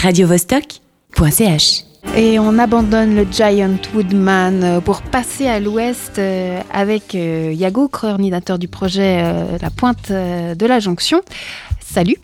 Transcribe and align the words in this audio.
radiovostok.ch. 0.00 1.84
Et 2.16 2.38
on 2.38 2.58
abandonne 2.58 3.14
le 3.14 3.26
Giant 3.30 3.76
Woodman 3.94 4.64
euh, 4.64 4.80
pour 4.80 5.02
passer 5.02 5.46
à 5.46 5.60
l'ouest 5.60 6.18
euh, 6.18 6.60
avec 6.72 7.14
euh, 7.14 7.52
Yago, 7.54 7.88
coordinateur 7.88 8.58
du 8.58 8.68
projet 8.68 9.22
La 9.60 9.70
Pointe 9.70 10.10
de 10.10 10.66
la 10.66 10.80
Jonction. 10.80 11.20
Salut. 11.80 12.16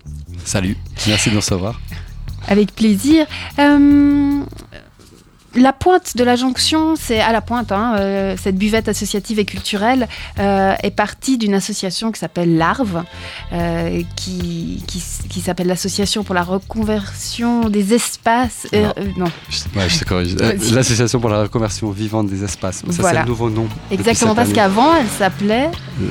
Salut, 0.44 0.76
merci 1.06 1.28
de 1.28 1.34
nous 1.34 1.40
recevoir. 1.40 1.80
Avec 2.48 2.74
plaisir. 2.74 3.26
La 5.56 5.72
pointe 5.72 6.16
de 6.16 6.24
la 6.24 6.36
jonction, 6.36 6.96
c'est 6.96 7.18
à 7.18 7.32
la 7.32 7.40
pointe, 7.40 7.72
hein, 7.72 7.94
euh, 7.98 8.36
cette 8.38 8.56
buvette 8.56 8.88
associative 8.88 9.38
et 9.38 9.46
culturelle 9.46 10.06
euh, 10.38 10.74
est 10.82 10.90
partie 10.90 11.38
d'une 11.38 11.54
association 11.54 12.12
qui 12.12 12.20
s'appelle 12.20 12.58
l'ARV, 12.58 13.04
euh, 13.54 14.02
qui, 14.16 14.84
qui, 14.86 15.40
s'appelle 15.40 15.66
l'Association 15.66 16.24
pour 16.24 16.34
la 16.34 16.42
reconversion 16.42 17.70
des 17.70 17.94
espaces. 17.94 18.66
non. 19.16 19.30
Ouais, 19.74 19.88
je 19.88 19.98
te 20.00 20.04
corrige. 20.04 20.36
L'association 20.72 21.20
pour 21.20 21.30
la 21.30 21.42
reconversion 21.42 21.90
vivante 21.90 22.28
des 22.28 22.44
espaces. 22.44 22.82
Ça, 22.90 23.10
c'est 23.10 23.18
le 23.20 23.24
nouveau 23.24 23.48
nom. 23.48 23.66
Exactement, 23.90 24.34
parce 24.34 24.52
qu'avant, 24.52 24.94
elle 24.94 25.08
s'appelait. 25.08 25.70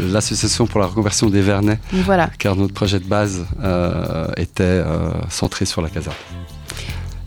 L'Association 0.09 0.65
pour 0.65 0.79
la 0.79 0.87
reconversion 0.87 1.29
des 1.29 1.41
Vernets. 1.41 1.79
Voilà. 1.91 2.31
Car 2.39 2.55
notre 2.55 2.73
projet 2.73 2.99
de 2.99 3.05
base 3.05 3.45
était 4.37 4.81
centré 5.29 5.65
sur 5.65 5.83
la 5.83 5.89
caserne. 5.89 6.15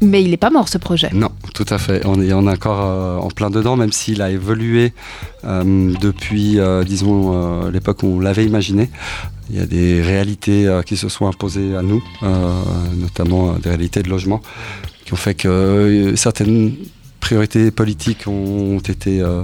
Mais 0.01 0.23
il 0.23 0.31
n'est 0.31 0.37
pas 0.37 0.51
mort 0.51 0.69
ce 0.69 0.79
projet. 0.79 1.11
Non, 1.13 1.31
tout 1.55 1.67
à 1.69 1.79
fait. 1.79 2.07
On 2.07 2.21
est, 2.21 2.33
encore 2.33 2.85
euh, 2.85 3.17
en 3.17 3.29
plein 3.29 3.51
dedans, 3.51 3.77
même 3.77 3.91
s'il 3.93 4.23
a 4.23 4.31
évolué 4.31 4.93
euh, 5.45 5.93
depuis, 6.01 6.61
euh, 6.61 6.85
disons, 6.85 7.69
l'époque 7.71 8.03
où 8.03 8.07
on 8.07 8.21
l'avait 8.21 8.45
imaginé. 8.45 8.91
Il 9.51 9.57
y 9.57 9.61
a 9.61 9.67
des 9.67 10.03
réalités 10.03 10.69
qui 10.85 10.97
se 10.97 11.09
sont 11.09 11.27
imposées 11.27 11.75
à 11.75 11.81
nous, 11.83 12.05
notamment 12.97 13.55
des 13.55 13.71
réalités 13.71 14.03
de 14.03 14.11
logement, 14.11 14.43
qui 15.07 15.15
ont 15.15 15.17
fait 15.17 15.35
que 15.35 16.13
certaines 16.17 16.75
priorités 17.19 17.71
politiques 17.71 18.27
ont 18.27 18.79
été 18.79 19.21
euh, 19.21 19.43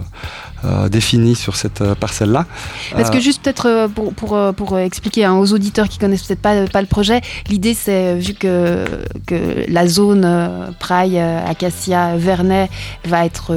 euh, 0.65 0.89
définies 0.89 1.35
sur 1.35 1.57
cette 1.57 1.81
euh, 1.81 1.95
parcelle-là. 1.95 2.47
Parce 2.93 3.11
que 3.11 3.21
juste 3.21 3.43
peut-être 3.43 3.89
pour, 3.95 4.15
pour, 4.15 4.55
pour, 4.55 4.79
expliquer 4.79 5.25
hein, 5.25 5.35
aux 5.35 5.53
auditeurs 5.53 5.89
qui 5.89 5.99
connaissent 5.99 6.25
peut-être 6.25 6.41
pas, 6.41 6.67
pas 6.67 6.81
le 6.81 6.87
projet, 6.87 7.21
l'idée 7.49 7.75
c'est 7.75 8.17
vu 8.17 8.35
que, 8.35 8.85
que 9.27 9.65
la 9.69 9.87
zone 9.87 10.75
Praille, 10.79 11.19
Acacia, 11.19 12.17
Vernet 12.17 12.71
va 13.05 13.25
être 13.25 13.55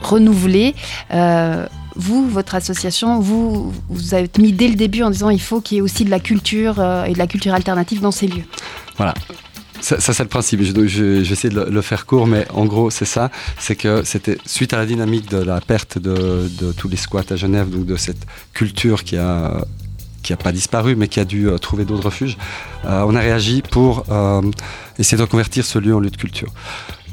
renouvelée. 0.00 0.74
vous, 1.96 2.28
votre 2.28 2.54
association, 2.54 3.20
vous, 3.20 3.72
vous 3.88 4.14
avez 4.14 4.30
mis 4.38 4.52
dès 4.52 4.68
le 4.68 4.74
début 4.74 5.02
en 5.02 5.10
disant 5.10 5.30
il 5.30 5.40
faut 5.40 5.60
qu'il 5.60 5.76
y 5.76 5.78
ait 5.78 5.82
aussi 5.82 6.04
de 6.04 6.10
la 6.10 6.20
culture 6.20 6.82
et 7.06 7.12
de 7.12 7.18
la 7.18 7.26
culture 7.26 7.54
alternative 7.54 8.00
dans 8.00 8.12
ces 8.12 8.26
lieux. 8.26 8.44
Voilà, 8.96 9.14
ça, 9.82 10.00
c'est 10.00 10.22
le 10.22 10.28
principe. 10.28 10.62
Je, 10.62 10.86
je, 10.86 11.22
j'essaie 11.24 11.48
de 11.48 11.60
le, 11.60 11.82
faire 11.82 12.06
court, 12.06 12.26
mais 12.26 12.46
en 12.50 12.64
gros, 12.66 12.90
c'est 12.90 13.04
ça. 13.04 13.30
C'est 13.58 13.76
que 13.76 14.02
c'était 14.04 14.38
suite 14.46 14.72
à 14.72 14.78
la 14.78 14.86
dynamique 14.86 15.28
de 15.28 15.38
la 15.38 15.60
perte 15.60 15.98
de, 15.98 16.72
tous 16.76 16.88
les 16.88 16.96
squats 16.96 17.24
à 17.30 17.36
Genève, 17.36 17.68
donc 17.68 17.86
de 17.86 17.96
cette 17.96 18.24
culture 18.54 19.04
qui 19.04 19.16
a 19.16 19.64
qui 20.22 20.32
n'a 20.32 20.36
pas 20.36 20.52
disparu, 20.52 20.94
mais 20.94 21.08
qui 21.08 21.18
a 21.18 21.24
dû 21.24 21.48
euh, 21.48 21.58
trouver 21.58 21.84
d'autres 21.84 22.04
refuges. 22.04 22.38
Euh, 22.84 23.04
on 23.08 23.16
a 23.16 23.18
réagi 23.18 23.60
pour 23.60 24.04
euh, 24.08 24.40
essayer 24.96 25.18
de 25.18 25.22
reconvertir 25.22 25.66
ce 25.66 25.80
lieu 25.80 25.96
en 25.96 25.98
lieu 25.98 26.10
de 26.10 26.16
culture. 26.16 26.48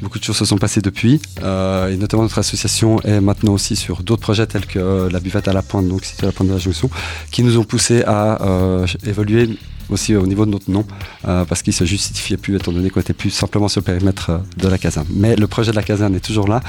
Beaucoup 0.04 0.20
de 0.20 0.24
choses 0.24 0.38
se 0.38 0.46
sont 0.46 0.60
passées 0.60 0.80
depuis, 0.82 1.20
et 1.40 1.98
notamment 1.98 2.22
notre 2.22 2.38
association 2.38 3.02
est 3.02 3.20
maintenant 3.20 3.54
aussi 3.54 3.76
sur 3.76 4.04
d'autres 4.04 4.22
projets 4.22 4.46
tels 4.46 4.68
que 4.68 5.10
la 5.12 5.20
buvette 5.20 5.48
à 5.48 5.54
la 5.54 5.64
pointe, 5.64 5.88
donc 5.88 6.06
située 6.06 6.26
à 6.26 6.28
la 6.28 6.32
pointe 6.32 6.48
de 6.48 6.54
la 6.54 6.60
jonction, 6.60 6.90
qui 7.32 7.44
nous 7.44 7.58
ont 7.58 7.66
poussé 7.66 8.04
à 8.04 8.38
évoluer 9.06 9.58
aussi 9.90 10.16
au 10.16 10.26
niveau 10.26 10.46
de 10.46 10.52
notre 10.52 10.70
nom, 10.70 10.86
euh, 11.28 11.46
parce 11.46 11.62
qu'il 11.62 11.74
se 11.74 11.86
justifiait 11.86 12.38
plus, 12.38 12.56
étant 12.56 12.72
donné 12.72 12.90
qu'on 12.90 13.02
était 13.02 13.14
plus 13.14 13.30
simplement 13.30 13.68
sur 13.68 13.82
le 13.82 13.86
périmètre 13.86 14.30
euh, 14.30 14.38
de 14.58 14.68
la 14.68 14.78
caserne. 14.78 15.08
Mais 15.12 15.36
le 15.36 15.48
projet 15.48 15.72
de 15.72 15.76
la 15.76 15.84
caserne 15.84 16.16
est 16.16 16.20
toujours 16.20 16.48
là. 16.48 16.62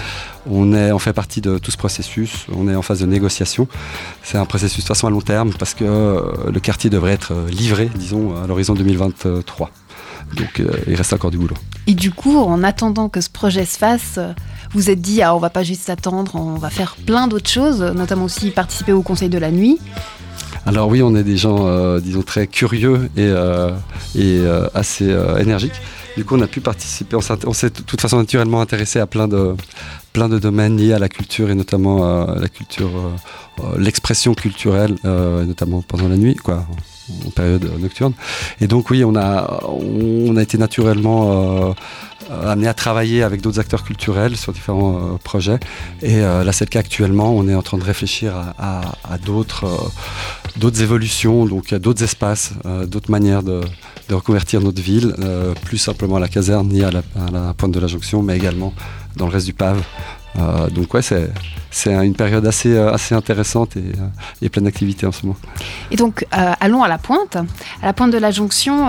On, 0.47 0.73
est, 0.73 0.93
on 0.93 0.99
fait 0.99 1.13
partie 1.13 1.41
de 1.41 1.59
tout 1.59 1.71
ce 1.71 1.77
processus. 1.77 2.47
On 2.55 2.69
est 2.69 2.75
en 2.75 2.83
phase 2.83 3.01
de 3.01 3.07
négociation. 3.07 3.69
C'est 4.23 4.39
un 4.39 4.47
processus 4.47 4.85
de 4.85 4.89
façon 4.89 5.07
à 5.07 5.11
long 5.11 5.21
terme, 5.21 5.53
parce 5.59 5.75
que 5.75 5.85
euh, 5.85 6.51
le 6.53 6.61
quartier 6.61 6.91
devrait 6.91 7.13
être 7.13 7.33
livré, 7.51 7.91
disons, 7.95 8.43
à 8.43 8.47
l'horizon 8.47 8.75
2023. 8.75 9.71
Donc 10.37 10.63
il 10.87 10.95
reste 10.95 11.13
encore 11.13 11.33
du 11.33 11.39
boulot. 11.39 11.57
Et 11.89 11.95
du 11.95 12.13
coup, 12.13 12.39
en 12.39 12.63
attendant 12.63 13.09
que 13.09 13.21
ce 13.21 13.29
projet 13.29 13.65
se 13.65 13.77
fasse, 13.77 14.21
vous 14.73 14.91
êtes 14.91 15.01
dit, 15.01 15.23
ah, 15.23 15.35
on 15.35 15.39
va 15.39 15.51
pas 15.51 15.65
juste 15.65 15.91
attendre, 15.91 16.37
on 16.37 16.55
va 16.55 16.71
faire 16.71 16.97
plein 17.05 17.27
d'autres 17.27 17.51
choses, 17.51 17.81
notamment 17.83 18.27
aussi 18.27 18.51
participer 18.51 18.93
au 18.93 19.03
conseil 19.03 19.29
de 19.29 19.39
la 19.39 19.51
nuit. 19.51 19.79
Alors 20.67 20.89
oui, 20.89 21.03
on 21.03 21.15
est 21.17 21.25
des 21.25 21.37
gens, 21.37 21.67
euh, 21.67 22.01
disons, 22.01 22.23
très 22.23 22.47
curieux 22.47 23.11
et, 23.17 23.23
euh, 23.23 23.71
euh, 24.17 24.69
assez 24.75 25.09
énergiques. 25.39 25.81
Du 26.17 26.25
coup, 26.25 26.37
on 26.37 26.43
a 26.43 26.47
pu 26.47 26.61
participer, 26.61 27.17
on 27.17 27.53
s'est 27.53 27.71
de 27.71 27.83
toute 27.83 28.01
façon 28.01 28.19
naturellement 28.19 28.61
intéressé 28.61 28.99
à 28.99 29.07
plein 29.07 29.29
de, 29.29 29.57
domaines 30.39 30.77
liés 30.77 30.93
à 30.93 30.99
la 30.99 31.09
culture 31.09 31.51
et 31.51 31.55
notamment 31.55 32.05
à 32.05 32.35
la 32.39 32.49
culture, 32.49 32.91
l'expression 33.79 34.35
culturelle, 34.35 34.97
notamment 35.05 35.83
pendant 35.83 36.09
la 36.09 36.17
nuit, 36.17 36.35
quoi, 36.35 36.67
en 37.27 37.31
période 37.31 37.71
nocturne. 37.79 38.13
Et 38.61 38.67
donc 38.67 38.91
oui, 38.91 39.05
on 39.05 39.15
a, 39.15 39.61
été 40.43 40.59
naturellement 40.59 41.75
amené 42.45 42.67
à 42.67 42.75
travailler 42.75 43.23
avec 43.23 43.41
d'autres 43.41 43.61
acteurs 43.61 43.85
culturels 43.85 44.37
sur 44.37 44.53
différents 44.53 45.17
projets. 45.23 45.61
Et 46.03 46.21
là, 46.21 46.53
c'est 46.53 46.65
le 46.65 46.71
cas 46.71 46.81
actuellement. 46.81 47.33
On 47.33 47.47
est 47.47 47.55
en 47.55 47.63
train 47.63 47.79
de 47.79 47.85
réfléchir 47.85 48.35
à 48.59 49.19
d'autres 49.25 49.93
d'autres 50.57 50.83
évolutions, 50.83 51.47
donc 51.47 51.75
d'autres 51.75 52.03
espaces, 52.03 52.53
euh, 52.67 52.87
d'autres 52.87 53.11
manières 53.11 53.43
de, 53.43 53.61
reconvertir 54.11 54.61
notre 54.61 54.83
ville, 54.83 55.15
euh, 55.21 55.55
plus 55.65 55.79
simplement 55.79 56.17
à 56.17 56.21
la 56.21 56.27
caserne 56.27 56.67
ni 56.69 56.83
à 56.83 56.91
la, 56.91 57.03
pointe 57.57 57.71
de 57.71 57.79
la 57.79 57.87
jonction, 57.87 58.23
mais 58.23 58.37
également 58.37 58.75
dans 59.17 59.27
le 59.27 59.33
reste 59.33 59.47
du 59.47 59.53
Pave. 59.53 59.83
Euh, 60.37 60.69
donc 60.69 60.93
ouais, 60.95 61.03
c'est, 61.03 61.31
une 61.87 62.15
période 62.15 62.45
assez, 62.45 62.77
assez 62.77 63.15
intéressante 63.15 63.77
et, 64.43 64.49
pleine 64.49 64.65
d'activités 64.65 65.07
en 65.07 65.13
ce 65.13 65.27
moment. 65.27 65.39
Et 65.93 65.97
donc 65.97 66.27
allons 66.33 66.83
à 66.83 66.89
la 66.89 66.99
pointe. 66.99 67.37
À 67.37 67.87
la 67.87 67.93
pointe 67.93 68.11
de 68.11 68.19
la 68.19 68.33
jonction, 68.33 68.89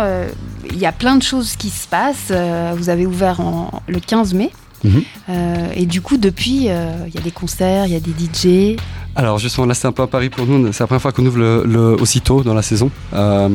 il 0.71 0.79
y 0.79 0.87
a 0.87 0.91
plein 0.91 1.15
de 1.17 1.23
choses 1.23 1.55
qui 1.55 1.69
se 1.69 1.87
passent. 1.87 2.31
vous 2.75 2.89
avez 2.89 3.05
ouvert 3.05 3.39
le 3.87 3.99
15 3.99 4.33
mai. 4.33 4.51
Mhm. 4.83 5.03
et 5.75 5.85
du 5.85 6.01
coup, 6.01 6.17
depuis, 6.17 6.65
il 6.65 7.13
y 7.13 7.17
a 7.17 7.21
des 7.23 7.31
concerts, 7.31 7.85
il 7.85 7.93
y 7.93 7.95
a 7.95 7.99
des 7.99 8.11
DJ. 8.11 8.77
Alors 9.15 9.39
justement 9.39 9.67
là 9.67 9.73
c'est 9.73 9.87
un 9.87 9.91
peu 9.91 10.03
à 10.03 10.07
Paris 10.07 10.29
pour 10.29 10.45
nous, 10.45 10.71
c'est 10.71 10.79
la 10.79 10.87
première 10.87 11.01
fois 11.01 11.11
qu'on 11.11 11.25
ouvre 11.25 11.37
le, 11.37 12.01
aussitôt 12.01 12.43
dans 12.43 12.53
la 12.53 12.61
saison. 12.61 12.89
Euh, 13.13 13.49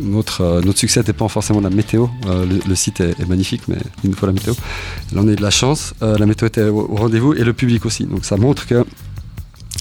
notre, 0.00 0.40
euh, 0.40 0.60
notre 0.62 0.78
succès 0.78 1.02
dépend 1.02 1.28
forcément 1.28 1.58
de 1.58 1.68
la 1.68 1.74
météo. 1.74 2.06
Euh, 2.26 2.46
le, 2.66 2.74
site 2.74 3.00
est, 3.00 3.28
magnifique 3.28 3.62
mais 3.68 3.76
il 4.02 4.10
nous 4.10 4.16
faut 4.16 4.26
la 4.26 4.32
météo. 4.32 4.54
Là 5.12 5.20
on 5.22 5.28
a 5.28 5.32
eu 5.32 5.36
de 5.36 5.42
la 5.42 5.50
chance, 5.50 5.94
la 6.00 6.24
météo 6.24 6.48
était 6.48 6.64
au, 6.64 6.86
rendez-vous 6.86 7.34
et 7.34 7.44
le 7.44 7.52
public 7.52 7.84
aussi. 7.84 8.04
Donc 8.04 8.24
ça 8.24 8.36
montre 8.38 8.66
que 8.66 8.86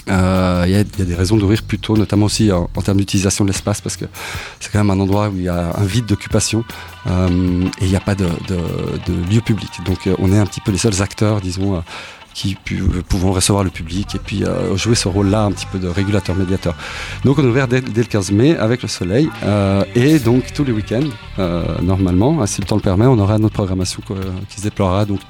il 0.07 0.71
y, 0.71 0.75
a 0.75 0.83
des 0.83 1.15
raisons 1.15 1.37
d'ouvrir 1.37 1.63
plus 1.63 1.79
tôt, 1.79 1.97
notamment 1.97 2.25
aussi 2.25 2.51
en, 2.51 2.67
termes 2.83 2.97
d'utilisation 2.97 3.45
de 3.45 3.49
l'espace, 3.49 3.81
parce 3.81 3.97
que 3.97 4.05
c'est 4.59 4.71
quand 4.71 4.79
même 4.79 4.91
un 4.91 4.99
endroit 4.99 5.29
où 5.29 5.37
il 5.37 5.43
y 5.43 5.49
a 5.49 5.75
un 5.75 5.85
vide 5.85 6.05
d'occupation 6.05 6.63
et 7.07 7.11
il 7.81 7.87
n'y 7.87 7.95
a 7.95 7.99
pas 7.99 8.15
de, 8.15 8.25
lieu 9.31 9.41
public. 9.41 9.69
Donc 9.85 10.09
on 10.19 10.31
est 10.31 10.37
un 10.37 10.45
petit 10.45 10.61
peu 10.61 10.71
les 10.71 10.77
seuls 10.77 11.01
acteurs, 11.01 11.41
disons, 11.41 11.81
qui 12.35 12.57
pouvons 13.07 13.31
recevoir 13.31 13.63
le 13.63 13.69
public 13.69 14.13
et 14.13 14.19
puis 14.19 14.43
euh, 14.43 14.75
jouer 14.75 14.93
ce 14.93 15.07
rôle-là 15.07 15.45
un 15.45 15.51
petit 15.51 15.65
peu 15.65 15.79
de 15.79 15.87
régulateur 15.87 16.35
médiateur. 16.35 16.75
Donc 17.23 17.39
on 17.39 17.43
est 17.43 17.47
ouvert 17.47 17.67
dès, 17.67 17.79
le 17.81 18.03
15 18.03 18.31
mai 18.31 18.57
avec 18.57 18.83
le 18.83 18.89
soleil 18.89 19.29
euh, 19.43 19.83
et 19.95 20.19
donc 20.19 20.51
tous 20.53 20.65
les 20.65 20.73
week-ends 20.73 21.09
euh, 21.39 21.63
normalement, 21.81 22.45
si 22.45 22.59
le 22.59 22.67
temps 22.67 22.75
le 22.75 22.81
permet, 22.81 23.05
on 23.05 23.17
aura 23.17 23.39
notre 23.39 23.55
programmation 23.55 24.01
qui 24.49 24.57
se 24.57 24.63
déploiera 24.63 25.05
donc 25.05 25.21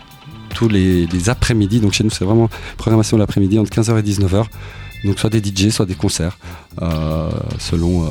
tous 0.55 0.67
les, 0.67 1.29
après-midi. 1.29 1.79
Donc 1.79 1.93
chez 1.93 2.03
nous 2.03 2.09
c'est 2.09 2.25
vraiment 2.25 2.49
programmation 2.77 3.17
l'après-midi 3.17 3.59
entre 3.59 3.71
15h 3.71 3.99
et 3.99 4.01
19h. 4.01 4.45
Donc 5.05 5.19
soit 5.19 5.29
des 5.29 5.39
DJ, 5.39 5.69
soit 5.69 5.85
des 5.85 5.93
concerts, 5.93 6.37
selon 7.59 8.09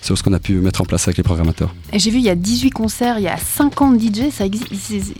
c'est 0.00 0.16
ce 0.16 0.22
qu'on 0.22 0.32
a 0.32 0.38
pu 0.38 0.54
mettre 0.54 0.80
en 0.80 0.84
place 0.84 1.06
avec 1.08 1.18
les 1.18 1.22
programmateurs. 1.22 1.74
Et 1.92 1.98
j'ai 1.98 2.10
vu, 2.10 2.18
il 2.18 2.24
y 2.24 2.30
a 2.30 2.34
18 2.34 2.70
concerts, 2.70 3.18
il 3.18 3.24
y 3.24 3.28
a 3.28 3.36
50 3.36 4.00
DJ. 4.00 4.30
Ça 4.32 4.44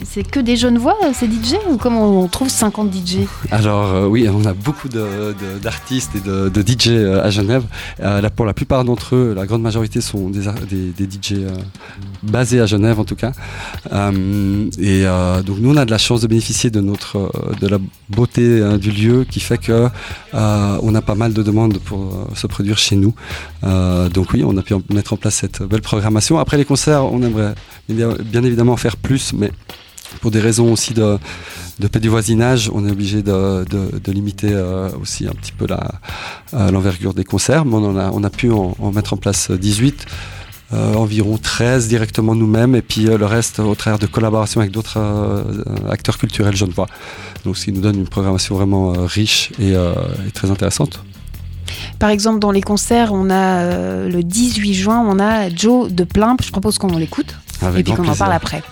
c'est 0.04 0.22
que 0.28 0.40
des 0.40 0.56
jeunes 0.56 0.78
voix, 0.78 0.96
ces 1.14 1.26
DJ 1.26 1.54
Ou 1.70 1.76
comment 1.76 2.22
on 2.22 2.28
trouve 2.28 2.48
50 2.48 2.92
DJ 2.92 3.18
Alors, 3.50 3.86
euh, 3.86 4.06
oui, 4.06 4.28
on 4.28 4.44
a 4.44 4.52
beaucoup 4.52 4.88
d'artistes 4.88 6.12
et 6.16 6.20
de, 6.20 6.50
DJ 6.60 6.88
euh, 6.88 7.24
à 7.24 7.30
Genève. 7.30 7.64
Euh, 8.00 8.28
pour 8.34 8.46
la 8.46 8.54
plupart 8.54 8.84
d'entre 8.84 9.16
eux, 9.16 9.34
la 9.34 9.46
grande 9.46 9.62
majorité 9.62 10.00
sont 10.00 10.30
des, 10.30 10.42
des, 10.96 11.04
DJ 11.04 11.34
basés 12.22 12.60
à 12.60 12.66
Genève, 12.66 12.98
en 12.98 13.04
tout 13.04 13.16
cas. 13.16 13.32
et 13.92 15.04
donc, 15.46 15.58
nous, 15.58 15.70
on 15.70 15.76
a 15.76 15.84
de 15.84 15.90
la 15.90 15.98
chance 15.98 16.20
de 16.20 16.26
bénéficier 16.26 16.70
de, 16.70 16.80
notre, 16.80 17.30
de 17.60 17.66
la 17.66 17.78
beauté 18.08 18.62
hein, 18.62 18.78
du 18.78 18.90
lieu 18.90 19.26
qui 19.28 19.40
fait 19.40 19.58
que 19.58 19.88
on 20.32 20.94
a 20.94 21.02
pas 21.02 21.14
mal 21.14 21.32
de 21.32 21.42
demandes 21.42 21.78
pour 21.78 22.28
se 22.34 22.46
produire 22.46 22.78
chez 22.78 22.96
nous. 22.96 23.14
donc, 23.62 24.32
oui, 24.32 24.42
on 24.44 24.56
a 24.56 24.62
pu 24.62 24.69
mettre 24.92 25.12
en 25.12 25.16
place 25.16 25.36
cette 25.36 25.62
belle 25.62 25.82
programmation. 25.82 26.38
Après 26.38 26.56
les 26.56 26.64
concerts, 26.64 27.04
on 27.04 27.22
aimerait 27.22 27.54
bien 27.88 28.42
évidemment 28.42 28.76
faire 28.76 28.96
plus, 28.96 29.32
mais 29.32 29.50
pour 30.20 30.30
des 30.30 30.40
raisons 30.40 30.72
aussi 30.72 30.94
de, 30.94 31.18
de 31.78 31.86
paix 31.86 32.00
du 32.00 32.08
voisinage, 32.08 32.70
on 32.72 32.86
est 32.86 32.90
obligé 32.90 33.22
de, 33.22 33.64
limiter 34.10 34.50
euh, 34.52 34.90
aussi 35.00 35.26
un 35.26 35.32
petit 35.32 35.52
peu 35.52 35.66
euh, 35.70 36.70
l'envergure 36.70 37.14
des 37.14 37.24
concerts. 37.24 37.64
Mais 37.64 37.76
on, 37.76 37.96
a, 37.96 38.10
on 38.10 38.24
a 38.24 38.30
pu 38.30 38.50
en, 38.50 38.74
mettre 38.92 39.12
en 39.12 39.16
place 39.16 39.50
18. 39.50 40.06
environ 40.72 41.38
13 41.38 41.88
directement 41.88 42.34
nous-mêmes, 42.34 42.74
et 42.74 42.82
puis 42.82 43.04
le 43.04 43.26
reste 43.26 43.60
au 43.60 43.74
travers 43.74 43.98
de 43.98 44.06
collaborations 44.06 44.60
avec 44.60 44.72
d'autres 44.72 44.98
acteurs 45.88 46.18
culturels 46.18 46.56
genevois. 46.56 46.86
Donc 47.44 47.56
ce 47.56 47.64
qui 47.66 47.72
nous 47.72 47.80
donne 47.80 47.96
une 47.96 48.08
programmation 48.08 48.56
vraiment 48.56 48.92
riche 48.92 49.52
et, 49.58 49.74
très 50.34 50.50
intéressante. 50.50 51.02
Par 51.98 52.10
exemple, 52.10 52.38
dans 52.38 52.50
les 52.50 52.62
concerts, 52.62 53.12
on 53.12 53.30
a 53.30 53.64
le 54.08 54.22
18 54.22 54.74
juin, 54.74 55.04
on 55.06 55.18
a 55.18 55.48
Joe 55.50 55.90
de 55.90 56.04
Plimp. 56.04 56.42
Je 56.42 56.50
propose 56.50 56.78
qu'on 56.78 56.96
l'écoute 56.96 57.36
et 57.76 57.82
puis 57.82 57.92
qu'on 57.92 58.08
en 58.08 58.16
parle 58.16 58.32
après. 58.32 58.62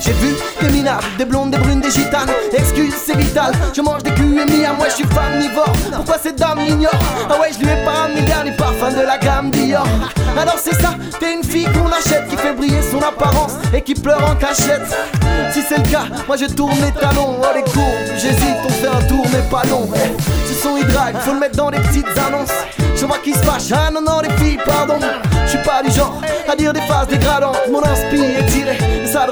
J'ai 0.00 0.12
vu 0.12 0.34
des 0.60 0.68
minables, 0.68 1.04
des 1.16 1.24
blondes, 1.24 1.50
des 1.50 1.58
brunes, 1.58 1.80
des 1.80 1.90
gitanes. 1.90 2.28
Excuse, 2.52 2.92
c'est 2.94 3.16
vital. 3.16 3.54
Je 3.74 3.80
mange 3.80 4.02
des 4.02 4.12
QMI, 4.12 4.64
à 4.66 4.74
moi 4.74 4.88
je 4.88 4.94
suis 4.96 5.04
nivore 5.38 5.72
Pourquoi 5.94 6.18
cette 6.22 6.38
dame 6.38 6.58
m'ignore 6.58 6.92
Ah 7.30 7.40
ouais, 7.40 7.50
je 7.52 7.64
lui 7.64 7.72
ai 7.72 7.84
pas 7.84 8.04
amené 8.04 8.20
le 8.20 8.26
dernier 8.26 8.52
parfum 8.52 8.90
de 8.90 9.00
la 9.00 9.16
gamme 9.18 9.50
Dior. 9.50 9.86
Alors 10.36 10.58
c'est 10.58 10.74
ça, 10.80 10.94
t'es 11.20 11.34
une 11.34 11.44
fille 11.44 11.66
qu'on 11.66 11.90
achète 11.90 12.28
qui 12.28 12.36
fait 12.36 12.52
briller 12.52 12.82
son 12.82 12.98
apparence 12.98 13.52
et 13.72 13.80
qui 13.82 13.94
pleure 13.94 14.22
en 14.28 14.34
cachette. 14.34 14.82
Si 15.52 15.62
c'est 15.62 15.78
le 15.78 15.90
cas, 15.90 16.04
moi 16.26 16.36
je 16.36 16.46
tourne 16.46 16.76
les 16.80 16.92
talons. 17.00 17.36
Oh 17.40 17.46
les 17.54 17.64
j'hésite, 18.18 18.56
on 18.64 18.68
fait 18.68 18.88
un 18.88 19.02
tour 19.06 19.24
mais 19.32 19.42
pas 19.50 19.64
long. 19.68 19.88
Ce 20.46 20.54
son 20.54 20.76
il 20.76 21.20
faut 21.20 21.32
le 21.32 21.40
mettre 21.40 21.56
dans 21.56 21.70
les 21.70 21.78
petites 21.78 22.06
annonces. 22.18 22.50
Je 22.96 23.06
vois 23.06 23.18
qui 23.18 23.32
se 23.32 23.38
fâche, 23.38 23.72
ah 23.72 23.90
non 23.92 24.00
non 24.00 24.20
les 24.20 24.30
filles, 24.42 24.58
pardon. 24.64 24.98
Je 25.44 25.50
suis 25.50 25.58
pas 25.58 25.82
du 25.82 25.90
genre 25.90 26.20
à 26.48 26.56
dire 26.56 26.72
des 26.72 26.80
phrases 26.82 27.08
dégradantes. 27.08 27.58
Mon 27.70 27.82
inspire 27.84 28.44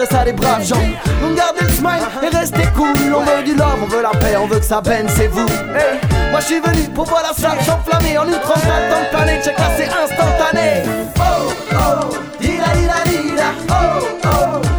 s'adresse 0.07 0.21
à 0.21 0.25
des 0.25 0.33
braves 0.33 0.65
gens. 0.65 0.77
Donc 1.21 1.37
gardez 1.37 1.61
le 1.63 1.73
smile 1.73 2.03
et 2.23 2.37
restez 2.37 2.67
cool. 2.77 2.95
On 3.15 3.21
veut 3.21 3.43
du 3.45 3.55
love, 3.55 3.79
on 3.83 3.87
veut 3.87 4.03
la 4.03 4.11
paix, 4.11 4.37
on 4.37 4.47
veut 4.47 4.59
que 4.59 4.65
ça 4.65 4.81
baigne, 4.81 5.07
c'est 5.09 5.29
vous. 5.29 5.47
Moi 6.31 6.41
je 6.41 6.45
suis 6.45 6.61
venu 6.61 6.89
pour 6.95 7.05
voir 7.05 7.23
la 7.23 7.35
salle 7.35 7.59
s'enflammer 7.65 8.19
en 8.19 8.27
une 8.27 8.39
trentaine 8.41 8.71
de 8.91 9.17
planète. 9.17 9.45
Check 9.45 9.59
là, 9.59 9.71
c'est 9.77 9.89
instantané. 9.89 10.83
Oh 11.19 11.53
oh, 11.73 12.17
dida 12.41 12.73
dida 12.75 12.95
dida. 13.07 13.45
Oh 13.69 13.75
oh, 14.25 14.72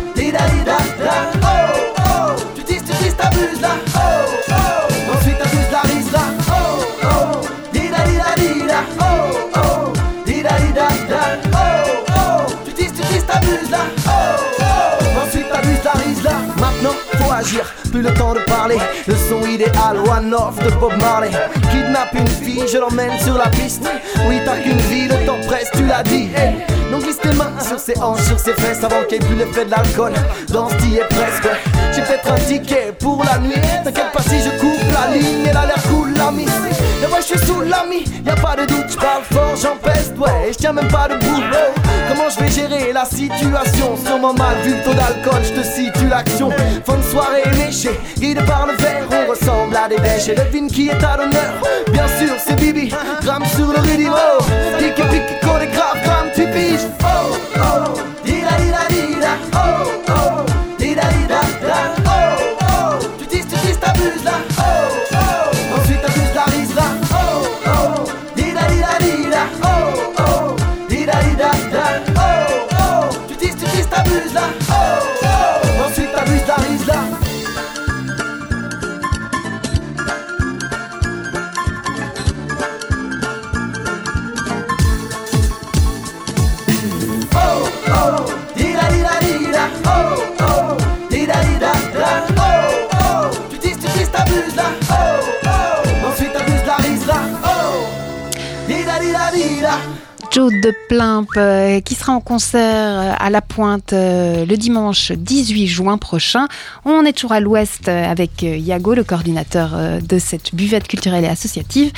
Plus 17.92 18.02
le 18.02 18.14
temps 18.14 18.34
de 18.34 18.40
parler. 18.40 18.78
Le 19.08 19.16
son 19.16 19.46
idéal, 19.46 19.98
one 20.00 20.34
off 20.34 20.58
de 20.64 20.70
Bob 20.80 20.94
Marley. 21.00 21.32
Kidnappe 21.72 22.14
une 22.14 22.28
fille, 22.28 22.64
je 22.72 22.78
l'emmène 22.78 23.20
sur 23.20 23.38
la 23.38 23.50
piste. 23.50 23.88
Oui, 24.28 24.40
t'as 24.46 24.58
qu'une 24.58 24.78
vie, 24.78 25.08
le 25.08 25.26
temps 25.26 25.40
presse, 25.46 25.70
tu 25.74 25.86
l'as 25.86 26.04
dit. 26.04 26.30
Donc 26.94 27.06
glisse 27.06 27.18
tes 27.18 27.34
mains 27.34 27.60
sur 27.60 27.80
ses 27.80 28.00
hanches, 28.00 28.22
sur 28.22 28.40
ses 28.40 28.54
fesses 28.54 28.84
avant 28.84 29.04
qu'il 29.10 29.18
plus 29.18 29.36
l'effet 29.36 29.66
de 29.66 29.72
l'alcool. 29.72 30.14
Dans 30.50 30.70
ce 30.70 30.76
est 30.76 31.10
presque. 31.10 31.50
J'ai 31.92 32.02
peut-être 32.04 32.32
un 32.32 32.36
ticket 32.36 32.94
pour 33.00 33.24
la 33.24 33.40
nuit. 33.40 33.60
T'inquiète 33.84 34.12
pas 34.14 34.22
si 34.22 34.40
je 34.40 34.52
coupe 34.60 34.92
la 34.94 35.12
ligne, 35.12 35.48
elle 35.50 35.58
a 35.58 35.66
l'air 35.66 35.82
cool, 35.90 36.14
l'ami. 36.16 36.46
Et 37.04 37.08
moi 37.08 37.18
je 37.20 37.36
suis 37.36 37.48
sous 37.48 37.62
l'ami, 37.62 38.06
y 38.24 38.30
a 38.30 38.36
pas 38.36 38.56
de 38.56 38.66
doute, 38.68 38.86
je 38.90 38.96
parle 38.96 39.24
fort, 39.24 39.56
j'empeste, 39.60 40.16
ouais. 40.20 40.52
Je 40.52 40.58
tiens 40.58 40.72
même 40.72 40.88
pas 40.88 41.08
debout, 41.08 41.42
Comment 42.10 42.30
je 42.30 42.44
vais 42.44 42.52
gérer 42.52 42.94
la 42.94 43.06
situation 43.06 43.98
Sûrement 44.06 44.34
mal 44.34 44.58
vu 44.64 44.76
le 44.76 44.84
taux 44.84 44.94
d'alcool, 44.94 45.42
je 45.44 45.62
te 45.62 45.66
situe 45.66 46.08
l'action. 46.08 46.52
Fin 46.86 46.98
de 46.98 47.02
soirée 47.02 47.44
léchée, 47.58 48.00
guidé 48.20 48.42
par 48.44 48.68
le 48.68 48.74
verre, 48.74 49.08
on 49.10 49.32
ressemble 49.32 49.76
à 49.76 49.90
des 49.90 49.98
bêches. 49.98 50.30
Et 50.30 50.36
devine 50.36 50.68
qui 50.68 50.90
est 50.90 51.04
à 51.04 51.18
l'honneur 51.18 51.60
Bien 51.92 52.08
sûr, 52.08 52.36
c'est 52.38 52.56
Bibi, 52.56 52.94
gramme 53.24 53.46
sur 53.46 53.74
le 53.74 53.80
rythme. 53.80 54.14
Joe 100.34 100.52
de 100.52 100.74
euh, 101.38 101.80
qui 101.82 101.94
sera 101.94 102.14
en 102.14 102.20
concert 102.20 103.16
à 103.20 103.30
la 103.30 103.42
Pointe 103.42 103.94
euh, 103.94 104.46
le 104.46 104.58
dimanche 104.58 105.12
18 105.12 105.68
juin 105.68 106.00
prochain. 106.00 106.48
On 106.86 107.06
est 107.06 107.14
toujours 107.14 107.34
à 107.34 107.40
l'ouest 107.40 107.88
euh, 107.88 108.12
avec 108.12 108.42
Yago, 108.42 108.96
le 108.96 109.04
coordinateur 109.04 109.78
de 110.02 110.20
cette 110.20 110.56
buvette 110.56 110.88
culturelle 110.88 111.24
et 111.24 111.28
associative. 111.28 111.92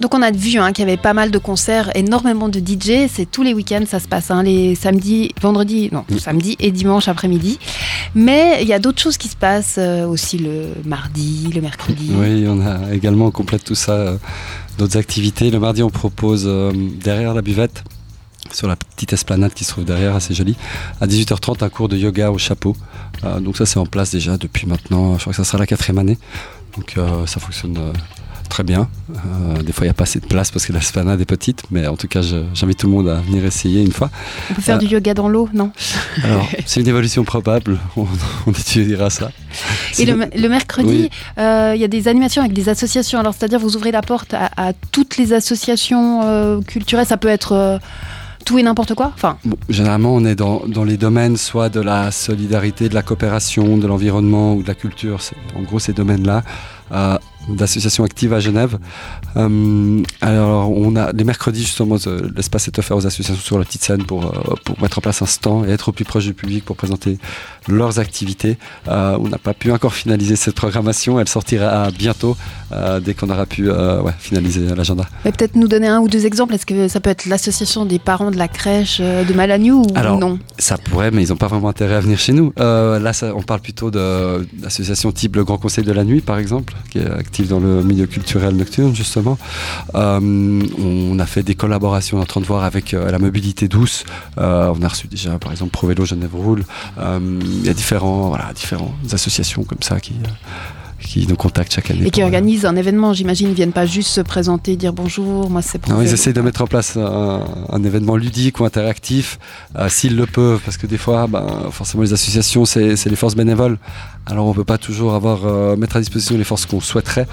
Donc 0.00 0.14
on 0.14 0.22
a 0.22 0.30
vu 0.30 0.58
hein, 0.58 0.72
qu'il 0.72 0.84
y 0.84 0.88
avait 0.88 1.00
pas 1.00 1.14
mal 1.14 1.30
de 1.30 1.38
concerts, 1.38 1.90
énormément 1.94 2.48
de 2.48 2.58
DJ. 2.58 3.08
C'est 3.08 3.30
tous 3.30 3.42
les 3.42 3.54
week-ends, 3.54 3.84
ça 3.86 4.00
se 4.00 4.08
passe, 4.08 4.30
hein, 4.30 4.42
les 4.42 4.74
samedis, 4.74 5.32
vendredis, 5.40 5.90
non, 5.92 6.04
samedi 6.18 6.56
et 6.60 6.70
dimanche 6.70 7.08
après-midi. 7.08 7.58
Mais 8.14 8.58
il 8.62 8.68
y 8.68 8.72
a 8.72 8.78
d'autres 8.78 9.00
choses 9.00 9.16
qui 9.16 9.28
se 9.28 9.36
passent 9.36 9.78
aussi 9.78 10.38
le 10.38 10.74
mardi, 10.84 11.50
le 11.54 11.60
mercredi. 11.60 12.10
Oui, 12.14 12.44
on 12.48 12.60
a 12.60 12.92
également, 12.92 13.26
on 13.26 13.30
complète 13.30 13.64
tout 13.64 13.74
ça 13.74 14.18
d'autres 14.78 14.96
activités. 14.96 15.50
Le 15.50 15.58
mardi, 15.58 15.82
on 15.82 15.90
propose 15.90 16.44
euh, 16.46 16.72
derrière 16.74 17.34
la 17.34 17.42
buvette, 17.42 17.84
sur 18.50 18.68
la 18.68 18.76
petite 18.76 19.12
esplanade 19.12 19.52
qui 19.54 19.64
se 19.64 19.70
trouve 19.70 19.84
derrière, 19.84 20.14
assez 20.14 20.34
jolie, 20.34 20.56
à 21.00 21.06
18h30, 21.06 21.64
un 21.64 21.68
cours 21.68 21.88
de 21.88 21.96
yoga 21.96 22.30
au 22.30 22.38
chapeau. 22.38 22.76
Euh, 23.24 23.40
donc 23.40 23.56
ça, 23.56 23.66
c'est 23.66 23.78
en 23.78 23.86
place 23.86 24.10
déjà 24.10 24.36
depuis 24.36 24.66
maintenant, 24.66 25.14
je 25.14 25.20
crois 25.20 25.32
que 25.32 25.36
ça 25.36 25.44
sera 25.44 25.58
la 25.58 25.66
quatrième 25.66 25.98
année. 25.98 26.18
Donc 26.76 26.94
euh, 26.96 27.26
ça 27.26 27.40
fonctionne 27.40 27.78
très 28.54 28.62
bien. 28.62 28.88
Euh, 29.10 29.62
des 29.64 29.72
fois, 29.72 29.84
il 29.84 29.88
n'y 29.88 29.90
a 29.90 29.94
pas 29.94 30.04
assez 30.04 30.20
de 30.20 30.26
place 30.26 30.52
parce 30.52 30.64
que 30.64 30.72
la 30.72 30.78
l'esplanade 30.78 31.20
est 31.20 31.24
petite, 31.24 31.64
mais 31.72 31.88
en 31.88 31.96
tout 31.96 32.06
cas, 32.06 32.20
j'invite 32.22 32.78
tout 32.78 32.86
le 32.86 32.92
monde 32.92 33.08
à 33.08 33.16
venir 33.16 33.44
essayer 33.44 33.82
une 33.82 33.90
fois. 33.90 34.10
On 34.48 34.54
peut 34.54 34.62
faire 34.62 34.78
du 34.78 34.86
euh, 34.86 34.90
yoga 34.90 35.12
dans 35.12 35.28
l'eau, 35.28 35.48
non 35.52 35.72
Alors, 36.22 36.48
c'est 36.64 36.80
une 36.80 36.86
évolution 36.86 37.24
probable, 37.24 37.80
on, 37.96 38.06
étudiera 38.52 39.10
ça. 39.10 39.32
Et 39.98 40.04
le, 40.06 40.48
mercredi, 40.48 41.10
euh, 41.36 41.72
il 41.74 41.80
y 41.80 41.84
a 41.84 41.88
des 41.88 42.06
animations 42.06 42.42
avec 42.42 42.54
des 42.54 42.68
associations. 42.68 43.18
Alors, 43.18 43.34
c'est-à-dire, 43.36 43.58
vous 43.58 43.74
ouvrez 43.74 43.90
la 43.90 44.02
porte 44.02 44.34
à, 44.34 44.72
toutes 44.92 45.16
les 45.16 45.32
associations 45.32 46.62
culturelles. 46.62 47.06
Ça 47.06 47.16
peut 47.16 47.26
être 47.26 47.80
tout 48.44 48.58
et 48.58 48.62
n'importe 48.62 48.94
quoi 48.94 49.10
enfin... 49.14 49.38
Généralement, 49.68 50.14
on 50.14 50.24
est 50.24 50.34
dans, 50.36 50.62
dans, 50.68 50.84
les 50.84 50.98
domaines 50.98 51.38
soit 51.38 51.70
de 51.70 51.80
la 51.80 52.12
solidarité, 52.12 52.88
de 52.88 52.94
la 52.94 53.02
coopération, 53.02 53.78
de 53.78 53.86
l'environnement 53.88 54.54
ou 54.54 54.62
de 54.62 54.68
la 54.68 54.74
culture. 54.74 55.18
En 55.56 55.62
gros, 55.62 55.80
ces 55.80 55.94
domaines-là 55.94 56.44
d'associations 57.48 58.04
actives 58.04 58.32
à 58.32 58.40
Genève. 58.40 58.78
Euh, 59.36 60.02
alors, 60.20 60.70
on 60.70 60.96
a 60.96 61.12
les 61.12 61.24
mercredis, 61.24 61.62
justement, 61.62 61.96
euh, 62.06 62.28
l'espace 62.36 62.68
est 62.68 62.78
offert 62.78 62.96
aux 62.96 63.06
associations 63.06 63.42
sur 63.42 63.58
la 63.58 63.64
petite 63.64 63.82
scène 63.82 64.04
pour, 64.04 64.24
euh, 64.24 64.54
pour 64.64 64.80
mettre 64.80 64.98
en 64.98 65.00
place 65.00 65.22
un 65.22 65.26
stand 65.26 65.68
et 65.68 65.72
être 65.72 65.88
au 65.88 65.92
plus 65.92 66.04
proche 66.04 66.24
du 66.24 66.34
public 66.34 66.64
pour 66.64 66.76
présenter 66.76 67.18
leurs 67.68 67.98
activités. 67.98 68.58
on 68.86 69.28
n'a 69.28 69.38
pas 69.38 69.54
pu 69.54 69.72
encore 69.72 69.94
finaliser 69.94 70.36
cette 70.36 70.54
programmation. 70.54 71.18
Elle 71.20 71.28
sortira 71.28 71.90
bientôt 71.90 72.36
dès 73.04 73.14
qu'on 73.14 73.30
aura 73.30 73.46
pu 73.46 73.68
finaliser 74.18 74.74
l'agenda. 74.74 75.04
Peut-être 75.22 75.56
nous 75.56 75.68
donner 75.68 75.88
un 75.88 76.00
ou 76.00 76.08
deux 76.08 76.26
exemples. 76.26 76.54
Est-ce 76.54 76.66
que 76.66 76.88
ça 76.88 77.00
peut 77.00 77.10
être 77.10 77.26
l'association 77.26 77.84
des 77.86 77.98
parents 77.98 78.30
de 78.30 78.36
la 78.36 78.48
crèche 78.48 79.00
de 79.00 79.32
Malagnou 79.32 79.82
ou 79.82 79.86
alors, 79.94 80.18
non? 80.18 80.38
Ça 80.58 80.76
pourrait, 80.76 81.10
mais 81.10 81.22
ils 81.22 81.30
n'ont 81.30 81.36
pas 81.36 81.48
vraiment 81.48 81.68
intérêt 81.68 81.94
à 81.94 82.00
venir 82.00 82.18
chez 82.18 82.32
nous. 82.32 82.52
là, 82.56 83.12
on 83.34 83.42
parle 83.42 83.60
plutôt 83.60 83.90
d'associations 83.90 85.12
type 85.12 85.36
le 85.36 85.44
Grand 85.44 85.58
Conseil 85.58 85.84
de 85.84 85.92
la 85.92 86.04
Nuit, 86.04 86.20
par 86.20 86.38
exemple, 86.38 86.74
qui 86.90 86.98
est 86.98 87.08
dans 87.42 87.60
le 87.60 87.82
milieu 87.82 88.06
culturel 88.06 88.56
nocturne, 88.56 88.94
justement. 88.94 89.38
Euh, 89.94 90.62
on 90.78 91.18
a 91.18 91.26
fait 91.26 91.42
des 91.42 91.54
collaborations 91.54 92.20
en 92.20 92.24
train 92.24 92.40
de 92.40 92.46
voir 92.46 92.64
avec 92.64 92.94
euh, 92.94 93.10
la 93.10 93.18
mobilité 93.18 93.68
douce. 93.68 94.04
Euh, 94.38 94.72
on 94.74 94.82
a 94.82 94.88
reçu 94.88 95.08
déjà, 95.08 95.38
par 95.38 95.50
exemple, 95.52 95.72
Provélo 95.72 96.04
Genève 96.04 96.34
Roule. 96.34 96.64
Il 96.98 97.66
y 97.66 97.68
a 97.68 97.74
différents, 97.74 98.28
voilà, 98.28 98.52
différentes 98.54 98.94
associations 99.12 99.64
comme 99.64 99.82
ça 99.82 100.00
qui 100.00 100.14
qui 101.04 101.26
nous 101.26 101.36
contactent 101.36 101.74
chaque 101.74 101.90
année. 101.90 102.06
Et 102.06 102.10
qui 102.10 102.22
organisent 102.22 102.64
un 102.64 102.76
événement, 102.76 103.12
j'imagine, 103.12 103.48
ils 103.48 103.54
viennent 103.54 103.72
pas 103.72 103.86
juste 103.86 104.10
se 104.10 104.20
présenter, 104.20 104.76
dire 104.76 104.92
bonjour, 104.92 105.50
moi 105.50 105.62
c'est 105.62 105.78
pour. 105.78 105.92
Non, 105.92 106.02
ils 106.02 106.12
essayent 106.12 106.32
de 106.32 106.40
mettre 106.40 106.62
en 106.62 106.66
place 106.66 106.96
un, 106.96 107.84
événement 107.84 108.16
ludique 108.16 108.60
ou 108.60 108.64
interactif, 108.64 109.38
s'ils 109.88 110.16
le 110.16 110.26
peuvent, 110.26 110.60
parce 110.64 110.76
que 110.76 110.86
des 110.86 110.98
fois, 110.98 111.26
ben, 111.26 111.46
forcément, 111.70 112.02
les 112.02 112.12
associations, 112.12 112.64
c'est 112.64 113.04
les 113.04 113.16
forces 113.16 113.36
bénévoles. 113.36 113.78
Alors, 114.26 114.46
on 114.46 114.50
ne 114.50 114.54
peut 114.54 114.64
pas 114.64 114.78
toujours 114.78 115.14
avoir, 115.14 115.76
mettre 115.76 115.96
à 115.96 116.00
disposition 116.00 116.36
les 116.36 116.44
forces 116.44 116.66
qu'on 116.66 116.80
souhaiterait, 116.80 117.26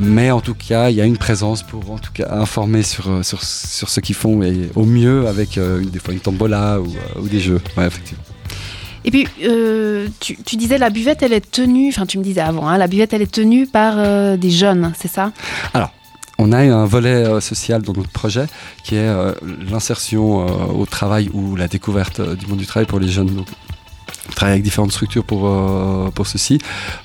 mais 0.00 0.30
en 0.30 0.40
tout 0.40 0.54
cas, 0.54 0.90
il 0.90 0.96
y 0.96 1.00
a 1.00 1.04
une 1.04 1.18
présence 1.18 1.62
pour 1.62 1.90
en 1.90 1.98
tout 1.98 2.12
cas 2.12 2.28
informer 2.30 2.82
sur, 2.82 3.24
sur, 3.24 3.42
sur 3.42 3.88
ce 3.88 4.00
qu'ils 4.00 4.14
font, 4.14 4.42
et 4.42 4.70
au 4.74 4.84
mieux 4.84 5.28
avec 5.28 5.58
des 5.58 5.98
fois 5.98 6.14
une 6.14 6.20
tombola 6.20 6.80
ou, 6.80 6.88
ou 7.20 7.28
des 7.28 7.40
jeux. 7.40 7.60
Ouais, 7.76 7.86
effectivement. 7.86 8.24
Et 9.04 9.10
puis, 9.10 9.26
euh, 9.42 10.08
tu, 10.20 10.56
disais 10.56 10.78
la 10.78 10.90
buvette, 10.90 11.22
elle 11.22 11.32
est 11.32 11.50
tenue, 11.50 11.88
enfin 11.88 12.06
tu 12.06 12.18
me 12.18 12.24
disais 12.24 12.40
avant, 12.40 12.68
hein, 12.68 12.78
la 12.78 12.86
buvette, 12.86 13.12
elle 13.12 13.22
est 13.22 13.30
tenue 13.32 13.66
par 13.66 13.94
euh, 13.96 14.36
des 14.36 14.50
jeunes, 14.50 14.92
c'est 14.96 15.08
ça? 15.08 15.32
Alors, 15.72 15.90
on 16.38 16.52
a 16.52 16.58
un 16.58 16.86
volet 16.86 17.14
euh, 17.14 17.40
social 17.40 17.82
dans 17.82 17.92
notre 17.92 18.10
projet 18.10 18.46
qui 18.84 18.96
est 18.96 19.10
l'insertion 19.70 20.46
au 20.78 20.86
travail 20.86 21.30
ou 21.32 21.56
la 21.56 21.68
découverte 21.68 22.20
du 22.20 22.46
monde 22.46 22.58
du 22.58 22.66
travail 22.66 22.86
pour 22.86 23.00
les 23.00 23.08
jeunes. 23.08 23.44
Travaille 24.34 24.54
avec 24.54 24.62
différentes 24.62 24.92
structures 24.92 25.24
pour, 25.24 25.46
euh, 25.46 26.10
pour 26.14 26.26
ceci. 26.26 26.58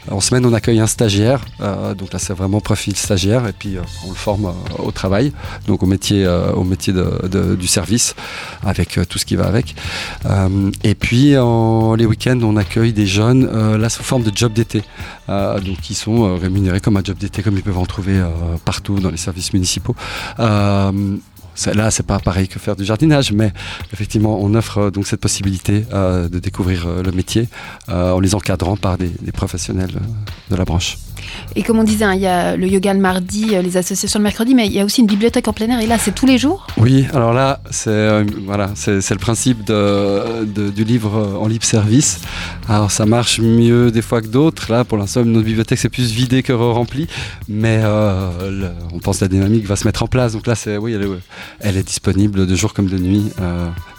En 0.10 0.22
semaine, 0.22 0.46
on 0.46 0.54
accueille 0.54 0.80
un 0.80 0.88
stagiaire. 0.88 1.42
Euh, 1.62 1.94
donc 1.94 2.14
là, 2.14 2.20
c'est 2.20 2.34
vraiment 2.34 2.62
profil 2.62 2.96
stagiaire. 2.96 3.48
Et 3.48 3.54
puis, 3.54 3.78
euh, 3.78 3.82
on 4.06 4.10
le 4.10 4.16
forme 4.16 4.54
au 4.80 4.92
travail, 4.92 5.34
donc 5.68 5.84
au 5.84 5.86
métier, 5.86 6.28
au 6.56 6.64
métier 6.64 6.94
du 6.94 7.68
service, 7.68 8.16
avec 8.64 9.00
tout 9.10 9.20
ce 9.20 9.26
qui 9.26 9.36
va 9.36 9.46
avec. 9.46 9.76
et 10.84 10.96
puis, 10.96 11.32
les 11.32 12.06
week-ends, 12.06 12.40
on 12.42 12.58
accueille 12.58 12.94
des 12.94 13.08
jeunes, 13.08 13.76
là, 13.78 13.90
sous 13.90 14.04
forme 14.04 14.24
de 14.24 14.32
job 14.36 14.54
d'été. 14.54 14.84
donc, 15.28 15.82
qui 15.82 15.96
sont 15.96 16.38
rémunérés 16.38 16.80
comme 16.80 16.98
un 16.98 17.04
job 17.04 17.18
d'été, 17.18 17.44
comme 17.44 17.58
ils 17.58 17.64
peuvent 17.64 17.78
en 17.78 17.86
trouver 17.86 18.22
partout 18.64 19.00
dans 19.00 19.10
les 19.10 19.18
services 19.18 19.54
municipaux 19.54 19.96
là, 21.74 21.92
c'est 21.92 22.06
pas 22.06 22.20
pareil 22.20 22.48
que 22.48 22.60
faire 22.60 22.76
du 22.76 22.86
jardinage, 22.86 23.32
mais 23.32 23.52
effectivement, 23.94 24.38
on 24.42 24.54
offre 24.56 24.78
euh, 24.78 24.92
donc 24.92 25.08
cette 25.08 25.22
possibilité 25.22 25.86
euh, 25.94 26.28
de 26.30 26.40
découvrir 26.40 26.86
euh, 26.88 27.04
le 27.04 27.12
métier 27.12 27.48
en 27.88 28.20
les 28.20 28.36
encadrant 28.36 28.78
par 28.78 28.98
des 28.98 29.32
professionnels 29.32 29.94
de 30.50 30.56
la 30.56 30.66
branche. 30.66 30.98
Et 31.56 31.64
comme 31.64 31.80
on 31.80 31.84
disait, 31.84 32.06
hein, 32.06 32.14
il 32.14 32.22
y 32.22 32.28
a 32.28 32.56
le 32.56 32.68
yoga 32.68 32.94
le 32.94 33.00
mardi, 33.00 33.46
les 33.62 33.78
associations 33.78 34.20
le 34.20 34.24
mercredi, 34.24 34.54
mais 34.54 34.68
il 34.68 34.74
y 34.74 34.80
a 34.80 34.86
aussi 34.86 35.02
une 35.02 35.08
bibliothèque 35.08 35.48
en 35.48 35.54
plein 35.54 35.70
air. 35.70 35.80
Et 35.80 35.88
là, 35.88 35.98
c'est 35.98 36.14
tous 36.14 36.26
les 36.26 36.38
jours? 36.38 36.68
Oui, 36.78 37.06
alors 37.14 37.34
là, 37.34 37.60
c'est 37.72 37.90
euh, 37.90 38.24
voilà, 38.46 38.72
c'est 38.76 39.10
le 39.10 39.20
principe 39.20 39.64
de, 39.66 40.44
du 40.70 40.84
livre 40.84 41.38
en 41.40 41.48
libre 41.48 41.66
service. 41.66 42.20
Alors 42.68 42.92
ça 42.92 43.06
marche 43.06 43.40
mieux 43.40 43.92
des 43.92 44.02
fois 44.02 44.22
que 44.22 44.28
d'autres. 44.28 44.72
Là, 44.72 44.84
pour 44.84 44.98
l'instant, 44.98 45.24
notre 45.24 45.46
bibliothèque 45.46 45.80
c'est 45.80 45.90
plus 45.90 46.12
vidé 46.12 46.44
que 46.44 46.54
rempli, 46.54 47.08
mais 47.48 47.80
euh, 47.84 48.70
on 48.94 49.00
pense 49.00 49.20
que 49.20 49.26
la 49.26 49.30
dynamique 49.30 49.66
va 49.66 49.76
se 49.76 49.86
mettre 49.86 50.04
en 50.04 50.08
place. 50.08 50.34
Donc 50.34 50.48
là, 50.48 50.56
c'est 50.56 50.78
oui, 50.78 50.94
elle 50.94 51.04
est, 51.04 51.10
elle 51.60 51.78
est, 51.78 51.84
disponible 51.84 52.48
de 52.48 52.56
jour 52.56 52.74
comme 52.74 52.88
de 52.88 52.98
nuit, 52.98 53.32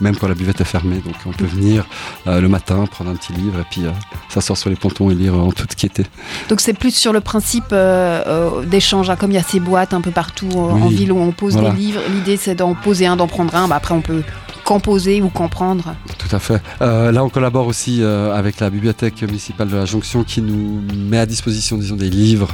même 0.00 0.16
quand 0.16 0.28
la 0.28 0.34
buvette 0.34 0.60
est 0.60 0.64
fermée. 0.64 1.00
Donc 1.04 1.14
on 1.26 1.32
peut 1.32 1.44
venir 1.44 1.86
le 2.26 2.46
matin, 2.48 2.84
prendre 2.90 3.10
un 3.10 3.14
petit 3.14 3.32
livre 3.32 3.60
et 3.60 3.64
puis 3.70 3.82
s'asseoir 4.28 4.56
sur 4.56 4.70
les 4.70 4.76
pontons 4.76 5.10
et 5.10 5.14
lire 5.14 5.34
en 5.34 5.52
toute 5.52 5.74
quiété. 5.74 6.04
Donc 6.48 6.60
c'est 6.60 6.72
plus 6.72 6.94
sur 6.94 7.12
le 7.12 7.20
principe 7.20 7.66
euh, 7.72 8.22
euh, 8.26 8.64
d'échange, 8.64 9.10
hein, 9.10 9.16
comme 9.16 9.30
il 9.30 9.34
y 9.34 9.38
a 9.38 9.42
ces 9.42 9.60
boîtes 9.60 9.94
un 9.94 10.00
peu 10.00 10.10
partout 10.10 10.48
euh, 10.54 10.72
en 10.72 10.88
ville 10.88 11.12
où 11.12 11.18
on 11.18 11.32
pose 11.32 11.56
des 11.56 11.70
livres, 11.70 12.00
l'idée 12.12 12.36
c'est 12.36 12.54
d'en 12.54 12.74
poser 12.74 13.06
un, 13.06 13.16
d'en 13.16 13.26
prendre 13.26 13.54
un, 13.54 13.68
bah, 13.68 13.76
après 13.76 13.94
on 13.94 14.00
peut 14.00 14.22
composer 14.64 15.22
ou 15.22 15.28
comprendre. 15.28 15.94
Tout 16.18 16.34
à 16.34 16.40
fait. 16.40 16.60
là, 16.80 17.22
on 17.22 17.28
collabore 17.28 17.68
aussi 17.68 18.02
avec 18.02 18.58
la 18.58 18.68
bibliothèque 18.68 19.22
municipale 19.22 19.68
de 19.68 19.76
la 19.76 19.84
Jonction 19.84 20.24
qui 20.24 20.42
nous 20.42 20.82
met 21.08 21.18
à 21.18 21.26
disposition, 21.26 21.78
disons, 21.78 21.94
des 21.94 22.10
livres. 22.10 22.48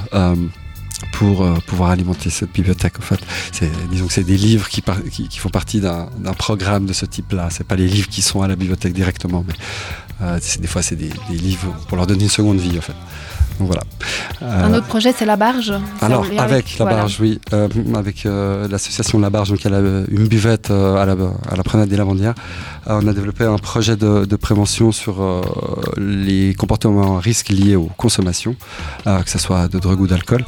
Pour 1.13 1.47
pouvoir 1.67 1.91
alimenter 1.91 2.31
cette 2.31 2.53
bibliothèque. 2.53 2.99
En 2.99 3.03
fait, 3.03 3.21
disons 3.91 4.07
que 4.07 4.13
c'est 4.13 4.25
des 4.25 4.37
livres 4.37 4.69
qui, 4.69 4.83
qui, 5.29 5.39
font 5.39 5.51
partie 5.51 5.81
d'un 5.81 6.09
programme 6.37 6.87
de 6.87 6.93
ce 6.93 7.07
type-là. 7.07 7.49
C'est 7.51 7.67
pas 7.67 7.77
les 7.77 7.87
livres 7.87 8.09
qui 8.09 8.23
sont 8.23 8.43
à 8.43 8.49
la 8.49 8.57
bibliothèque 8.57 8.93
directement, 8.93 9.45
mais 9.47 9.55
des 10.61 10.67
fois 10.67 10.83
c'est 10.83 10.97
des, 10.97 11.11
des, 11.31 11.37
livres 11.39 11.75
pour 11.89 11.97
leur 11.97 12.07
donner 12.07 12.25
une 12.25 12.31
seconde 12.31 12.59
vie 12.59 12.79
en 12.79 12.83
fait 12.83 12.95
voilà. 13.59 13.83
Un 14.41 14.75
autre 14.75 14.87
projet, 14.87 15.15
c'est 15.17 15.25
la 15.25 15.37
barge. 15.37 15.73
Alors 16.01 16.27
avec 16.39 16.79
la 16.79 16.85
barge, 16.85 17.19
oui, 17.21 17.41
euh, 17.53 17.69
avec 17.95 18.27
euh, 18.27 18.67
l'association 18.69 19.19
La 19.19 19.31
Barge, 19.31 19.51
donc 19.51 19.65
a 19.65 19.69
une 19.69 20.27
buvette 20.27 20.71
euh, 20.71 20.97
à 20.97 21.07
la, 21.07 21.13
à 21.49 21.57
la 21.57 21.63
promenade 21.63 21.89
des 21.89 21.97
Lavandières. 21.97 22.35
on 22.87 23.07
a 23.07 23.13
développé 23.13 23.45
un 23.45 23.59
projet 23.59 23.97
de, 23.97 24.37
prévention 24.37 24.91
sur 24.91 25.43
les 25.97 26.55
comportements 26.55 27.17
à 27.17 27.21
risque 27.21 27.51
liés 27.51 27.77
aux 27.77 27.91
consommations, 27.97 28.57
que 29.05 29.31
ce 29.31 29.39
soit 29.39 29.69
de 29.69 29.79
drogue 29.79 30.01
ou 30.01 30.07
d'alcool. 30.07 30.45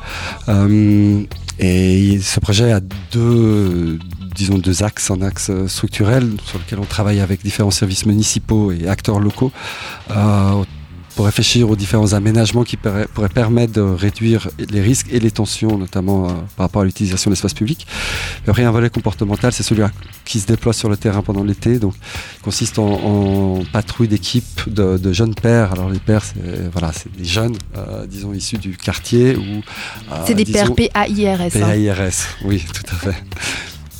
et 1.58 2.18
ce 2.20 2.40
projet 2.40 2.73
a 2.73 2.80
deux, 3.12 3.99
disons 4.34 4.58
deux 4.58 4.82
axes, 4.82 5.11
un 5.11 5.23
axe 5.23 5.52
structurel 5.66 6.32
sur 6.44 6.58
lequel 6.58 6.80
on 6.80 6.84
travaille 6.84 7.20
avec 7.20 7.42
différents 7.42 7.70
services 7.70 8.06
municipaux 8.06 8.73
et 8.73 8.88
acteurs 8.88 9.20
locaux 9.20 9.52
pour 11.14 11.26
réfléchir 11.26 11.71
aux 11.71 11.76
différents 11.76 12.12
aménagements 12.12 12.64
qui 12.64 12.76
pourraient 12.76 13.28
permettre 13.33 13.73
de 13.73 13.80
réduire 13.80 14.49
les 14.59 14.80
risques 14.80 15.06
et 15.11 15.21
les 15.21 15.30
tensions, 15.30 15.78
notamment 15.78 16.26
euh, 16.26 16.33
par 16.56 16.66
rapport 16.66 16.83
à 16.83 16.85
l'utilisation 16.85 17.30
de 17.30 17.35
l'espace 17.35 17.54
public. 17.54 17.87
Et 18.47 18.50
après, 18.50 18.64
un 18.64 18.71
volet 18.71 18.90
comportemental, 18.90 19.52
c'est 19.52 19.62
celui 19.62 19.83
qui 20.25 20.40
se 20.40 20.47
déploie 20.47 20.73
sur 20.73 20.88
le 20.88 20.97
terrain 20.97 21.23
pendant 21.23 21.44
l'été, 21.44 21.78
donc 21.78 21.94
consiste 22.42 22.78
en, 22.78 23.62
patrouille 23.73 24.09
d'équipe 24.09 24.68
de, 24.68 25.12
jeunes 25.12 25.35
pères. 25.35 25.73
Alors 25.73 25.90
les 25.90 25.99
pères, 25.99 26.25
c'est 26.25 26.68
voilà, 26.73 26.92
c'est 26.92 27.14
des 27.16 27.25
jeunes, 27.25 27.56
euh, 27.76 28.06
disons 28.06 28.33
issus 28.33 28.59
du 28.59 28.76
quartier 28.76 29.37
ou. 29.37 29.62
Euh, 30.12 30.25
c'est 30.26 30.35
des 30.35 30.44
pères 30.44 30.75
PAIRS. 30.75 31.50
PAIRS, 31.52 32.37
oui, 32.44 32.64
tout 32.73 32.90
à 32.90 32.97
fait 32.97 33.16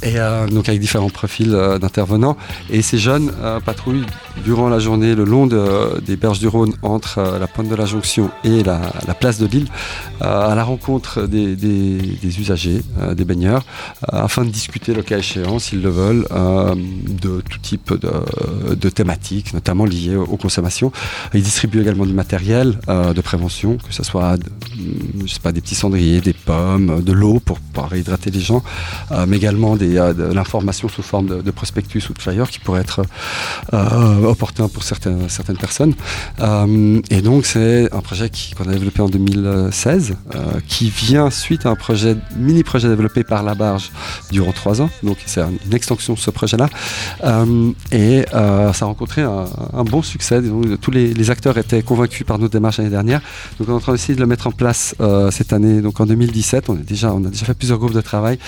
et 0.04 0.18
euh, 0.18 0.46
donc 0.46 0.68
avec 0.68 0.80
différents 0.80 1.08
profils 1.08 1.54
euh, 1.54 1.78
d'intervenants. 1.78 2.37
Et 2.70 2.82
ces 2.82 2.99
jeunes 2.99 3.32
euh, 3.42 3.58
patrouillent 3.58 4.04
durant 4.44 4.68
la 4.68 4.78
journée 4.78 5.14
le 5.14 5.25
long 5.25 5.46
des 5.46 6.16
berges 6.16 6.40
du 6.40 6.49
Rhône 6.49 6.75
entre 6.82 7.38
la 7.38 7.46
pointe 7.46 7.68
de 7.68 7.75
la 7.75 7.87
Jonction 7.87 8.30
et 8.42 8.62
la, 8.62 8.80
place 9.18 9.38
de 9.38 9.46
Lille 9.46 9.68
à 10.20 10.54
la 10.54 10.64
rencontre 10.64 11.26
des, 11.26 12.40
usagers, 12.40 12.82
des 13.16 13.25
baigneurs, 13.25 13.64
afin 14.08 14.44
de 14.44 14.50
discuter 14.50 14.92
le 14.92 15.02
cas 15.02 15.18
échéant, 15.18 15.61
s'ils 15.61 15.82
le 15.82 15.88
veulent, 15.88 16.26
de 17.08 17.42
tout 17.49 17.58
type 17.62 17.94
de, 17.94 18.88
thématiques, 18.88 19.54
notamment 19.54 19.84
liées 19.84 20.16
aux 20.16 20.37
consommations. 20.37 20.90
Ils 21.32 21.42
distribuent 21.42 21.82
également 21.82 22.06
du 22.06 22.12
matériel 22.12 22.78
de 22.88 23.20
prévention, 23.20 23.76
que 23.76 23.94
ce 23.94 24.02
soit 24.02 24.37
pas, 25.42 25.52
des 25.52 25.61
petits 25.61 25.76
cendriers, 25.76 26.20
des 26.20 26.32
pommes, 26.32 27.02
de 27.02 27.12
l'eau 27.12 27.38
pour 27.38 27.61
pouvoir 27.61 27.90
réhydrater 27.90 28.30
les 28.30 28.40
gens, 28.40 28.64
mais 29.28 29.37
également 29.37 29.76
des 29.76 29.93
de 29.94 30.32
l'information 30.32 30.88
sous 30.88 31.02
forme 31.02 31.42
de, 31.42 31.50
prospectus 31.50 32.08
ou 32.10 32.12
de 32.14 32.18
flyers 32.18 32.50
qui 32.50 32.58
pourrait 32.58 32.80
être 32.80 33.02
euh, 33.72 34.24
opportun 34.24 34.68
pour 34.68 34.82
certaines, 34.82 35.28
personnes. 35.58 35.94
Euh, 36.40 37.00
et 37.10 37.22
donc 37.22 37.46
c'est 37.46 37.92
un 37.92 38.00
projet 38.00 38.30
qu'on 38.56 38.68
a 38.68 38.72
développé 38.72 39.00
en 39.02 39.08
2016, 39.08 40.16
euh, 40.34 40.38
qui 40.66 40.90
vient 40.90 41.30
suite 41.30 41.66
à 41.66 41.70
un 41.70 41.76
projet, 41.76 42.16
mini-projet 42.36 42.88
développé 42.88 43.24
par 43.24 43.42
la 43.42 43.54
barge 43.54 43.90
durant 44.30 44.52
trois 44.52 44.82
ans. 44.82 44.90
Donc 45.02 45.18
c'est 45.26 45.40
une 45.40 45.74
extension 45.74 46.14
de 46.14 46.18
ce 46.18 46.30
projet-là. 46.30 46.68
et 47.92 48.24
ça 48.30 48.84
a 48.84 48.84
rencontré 48.84 49.22
un, 49.22 49.84
bon 49.84 50.02
succès. 50.02 50.42
tous 50.80 50.90
les, 50.90 51.30
acteurs 51.30 51.56
étaient 51.56 51.82
convaincus 51.82 52.26
par 52.26 52.38
nos 52.38 52.48
démarches 52.48 52.78
l'année 52.78 52.90
dernière. 52.90 53.20
Donc 53.58 53.68
on 53.68 53.72
est 53.72 53.76
en 53.76 53.80
train 53.80 53.92
d'essayer 53.92 54.14
de 54.14 54.20
le 54.20 54.26
mettre 54.26 54.46
en 54.46 54.52
place 54.52 54.94
cette 55.30 55.52
année. 55.52 55.80
Donc 55.80 56.00
en 56.00 56.06
2017, 56.06 56.68
on, 56.68 56.76
est 56.76 56.82
déjà, 56.82 57.12
on 57.12 57.24
a 57.24 57.28
déjà 57.28 57.46
fait 57.46 57.54
plusieurs 57.54 57.78
groupes 57.78 57.94
de 57.94 58.00
travail 58.00 58.38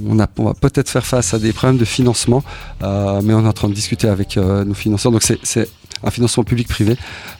on, 0.00 0.14
va 0.16 0.54
peut-être 0.54 0.88
faire 0.88 1.04
face 1.04 1.34
à 1.34 1.38
des 1.38 1.52
problèmes 1.52 1.78
de 1.78 1.84
financement, 1.84 2.42
euh, 2.82 3.20
mais 3.22 3.34
on 3.34 3.44
est 3.44 3.48
en 3.48 3.52
train 3.52 3.68
de 3.68 3.74
discuter 3.74 4.08
avec 4.08 4.36
euh, 4.36 4.64
nos 4.64 4.74
financeurs. 4.74 5.12
Donc 5.12 5.22
c'est 5.22 5.68
un 6.04 6.10
financement 6.10 6.44
public-privé. 6.44 6.96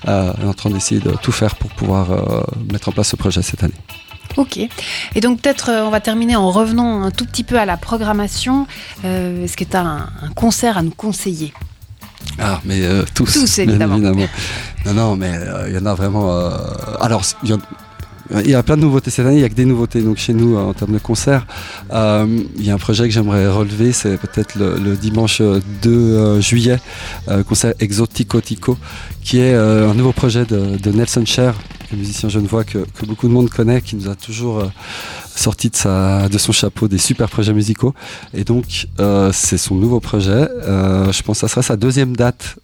Euh, 0.09 0.33
on 0.39 0.47
est 0.47 0.49
en 0.49 0.55
train 0.55 0.71
d'essayer 0.71 1.01
de 1.01 1.13
tout 1.23 1.33
faire 1.33 1.57
pour 1.57 1.71
pouvoir 1.71 2.09
mettre 2.71 2.89
en 2.89 2.93
place 2.93 3.09
ce 3.09 3.17
projet 3.17 3.43
cette 3.43 3.65
année. 3.65 3.75
Ok. 4.37 4.59
Et 5.15 5.21
donc 5.21 5.41
peut-être 5.41 5.71
on 5.71 5.91
va 5.91 6.01
terminer 6.01 6.37
en 6.37 6.51
revenant 6.51 7.03
un 7.03 7.11
tout 7.11 7.27
petit 7.27 7.45
peu 7.45 7.59
à 7.59 7.67
la 7.67 7.77
programmation. 7.77 8.67
Est-ce 9.05 9.57
que 9.57 9.65
tu 9.65 9.77
as 9.77 9.83
un, 9.83 10.09
concert 10.35 10.79
à 10.79 10.83
nous 10.83 10.91
conseiller? 10.91 11.53
Ah, 12.39 12.61
mais 12.65 12.83
tous, 13.15 13.33
tous 13.33 13.59
évidemment. 13.59 13.99
Non, 13.99 14.95
non, 14.95 15.17
mais 15.17 15.33
il 15.69 15.75
y 15.75 15.79
en 15.79 15.87
a 15.87 15.95
vraiment. 15.95 16.31
alors, 17.01 17.23
il 17.43 17.51
y, 17.51 17.59
il 18.41 18.51
y 18.51 18.55
a 18.55 18.63
plein 18.63 18.77
de 18.77 18.83
nouveautés 18.83 19.11
cette 19.11 19.27
année, 19.27 19.37
il 19.37 19.41
n'y 19.41 19.45
a 19.45 19.49
que 19.49 19.55
des 19.55 19.65
nouveautés 19.65 20.01
donc 20.01 20.17
chez 20.17 20.33
nous 20.33 20.57
en 20.57 20.73
termes 20.73 20.93
de 20.93 20.99
concerts. 20.99 21.47
Euh, 21.93 22.27
il 22.57 22.65
y 22.65 22.71
a 22.71 22.75
un 22.75 22.79
projet 22.79 23.05
que 23.05 23.11
j'aimerais 23.11 23.49
relever, 23.49 23.93
c'est 23.93 24.17
peut-être 24.17 24.55
le, 24.57 24.97
dimanche 24.97 25.41
2 25.41 25.61
euh, 25.91 26.41
juillet, 26.41 26.79
euh, 27.29 27.43
concert 27.43 27.75
Exotico 27.81 28.41
Tico, 28.41 28.79
qui 29.23 29.39
est 29.41 29.55
un 29.55 29.95
nouveau 29.95 30.13
projet 30.13 30.45
de, 30.45 30.91
Nelson 30.91 31.25
Cher, 31.27 31.55
musicien 31.97 32.29
genevois 32.29 32.65
que, 32.65 32.79
que, 32.79 33.07
beaucoup 33.07 33.29
de 33.29 33.33
monde 33.33 33.51
connaît, 33.51 33.81
qui 33.81 33.97
nous 33.97 34.09
a 34.09 34.15
toujours 34.15 34.63
sorti 35.35 35.71
de, 35.71 35.77
sa, 35.77 36.29
de 36.29 36.39
son 36.39 36.53
chapeau 36.53 36.89
des 36.89 36.99
super 36.99 37.29
projets 37.29 37.53
musicaux. 37.53 37.95
Et 38.35 38.45
donc, 38.45 38.89
c'est 39.33 39.59
son 39.59 39.75
nouveau 39.75 40.01
projet. 40.01 40.49
je 40.67 41.23
pense 41.23 41.39
que 41.39 41.41
ça 41.41 41.49
sera 41.49 41.63
sa 41.63 41.77
deuxième 41.77 42.17
date 42.17 42.57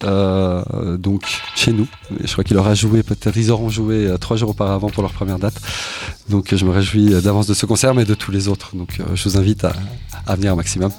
donc 0.98 1.22
chez 1.54 1.72
nous. 1.72 1.86
Je 2.22 2.32
crois 2.32 2.44
qu'il 2.44 2.56
aura 2.56 2.74
joué, 2.74 3.02
peut-être 3.02 3.36
ils 3.36 3.50
auront 3.50 3.70
joué 3.70 4.14
trois 4.20 4.36
jours 4.36 4.50
auparavant 4.50 4.90
pour 4.90 5.02
leur 5.02 5.12
première 5.12 5.38
date. 5.38 5.60
Donc, 6.28 6.54
je 6.54 6.64
me 6.64 6.70
réjouis 6.70 7.10
d'avance 7.22 7.46
de 7.46 7.54
ce 7.54 7.66
concert, 7.66 7.94
mais 7.94 8.04
de 8.04 8.14
tous 8.14 8.30
les 8.30 8.48
autres. 8.48 8.76
Donc, 8.76 9.00
je 9.14 9.28
vous 9.28 9.38
invite 9.38 9.64
à, 9.64 9.72
à 10.26 10.36
venir 10.36 10.52
au 10.52 10.56
maximum. 10.56 10.92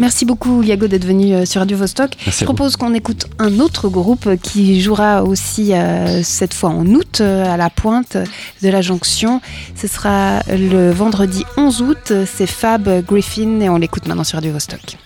Merci 0.00 0.24
beaucoup 0.24 0.62
Yago 0.62 0.88
d'être 0.88 1.04
venu 1.04 1.34
euh, 1.34 1.44
sur 1.44 1.60
Radio 1.60 1.76
Vostok. 1.76 2.12
Je 2.26 2.44
propose 2.44 2.76
qu'on 2.76 2.94
écoute 2.94 3.26
un 3.38 3.60
autre 3.60 3.90
groupe 3.90 4.30
qui 4.42 4.80
jouera 4.80 5.22
aussi 5.22 5.74
euh, 5.74 6.22
cette 6.22 6.54
fois 6.54 6.70
en 6.70 6.86
août 6.86 7.18
euh, 7.20 7.44
à 7.44 7.58
la 7.58 7.68
pointe 7.68 8.16
de 8.62 8.68
la 8.70 8.80
jonction. 8.80 9.42
Ce 9.76 9.86
sera 9.86 10.40
le 10.48 10.90
vendredi 10.90 11.44
11 11.58 11.82
août. 11.82 12.12
C'est 12.24 12.46
Fab 12.46 13.04
Griffin 13.04 13.60
et 13.60 13.68
on 13.68 13.76
l'écoute 13.76 14.06
maintenant 14.06 14.24
sur 14.24 14.36
Radio 14.36 14.52
Vostok. 14.52 14.96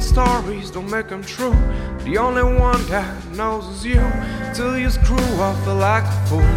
Stories 0.00 0.70
don't 0.70 0.90
make 0.90 1.08
them 1.08 1.22
true. 1.22 1.56
The 2.04 2.18
only 2.18 2.42
one 2.42 2.84
that 2.86 3.12
knows 3.36 3.64
is 3.68 3.84
you. 3.84 4.04
Till 4.54 4.78
you 4.78 4.90
screw 4.90 5.16
up, 5.40 5.58
like 5.66 6.04
a 6.04 6.26
fool. 6.26 6.52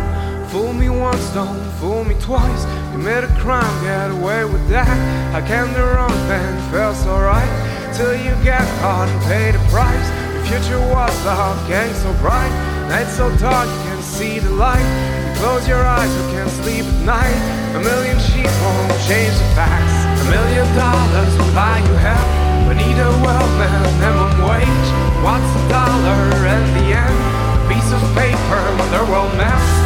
Fool 0.50 0.74
me 0.74 0.89
once, 0.89 1.25
don't 1.34 1.62
fool 1.80 2.04
me 2.04 2.16
twice. 2.20 2.63
You 2.92 3.00
made 3.00 3.24
a 3.24 3.34
crime, 3.39 3.84
get 3.84 4.12
away 4.12 4.46
with 4.46 4.68
that. 4.70 4.96
I 5.36 5.42
can 5.46 5.68
do 5.74 5.84
wrong, 5.84 6.18
then 6.28 6.54
feels 6.72 7.06
alright. 7.06 7.51
Till 7.96 8.16
you 8.16 8.32
get 8.44 8.66
caught 8.80 9.10
and 9.10 9.22
pay 9.24 9.51
the 9.51 9.60
price. 9.70 10.10
The 10.36 10.42
future 10.48 10.80
was 10.80 11.13
love, 11.25 11.58
gang 11.68 11.94
so 11.94 12.12
bright. 12.22 12.54
Night 12.89 13.08
so 13.08 13.30
dark, 13.38 13.68
you 13.68 13.82
can't 13.88 14.04
see 14.04 14.39
the 14.39 14.51
light. 14.51 14.88
You 15.25 15.39
close 15.42 15.68
your 15.68 15.84
eyes, 15.84 16.12
you 16.18 16.25
can't 16.34 16.50
sleep 16.50 16.86
at 16.86 17.06
night. 17.06 17.59
A 17.76 17.80
million 17.80 18.18
sheep 18.20 18.52
won't 18.64 18.92
change 19.06 19.36
the 19.38 19.50
facts. 19.54 19.98
A 20.22 20.26
million 20.30 20.68
dollars 20.76 21.34
will 21.38 21.54
buy 21.54 21.78
you 21.86 21.96
hell. 22.02 22.28
We 22.68 22.74
need 22.76 22.98
a 22.98 23.12
world 23.22 23.54
minimum 23.62 24.34
wage. 24.50 24.90
What's 25.26 25.52
a 25.60 25.64
dollar 25.70 26.22
in 26.56 26.64
the 26.78 26.88
end? 26.98 27.20
A 27.58 27.67
piece 27.70 27.91
of 27.93 28.02
paper 28.15 28.80
a 29.00 29.06
world 29.06 29.38
maps. 29.38 29.79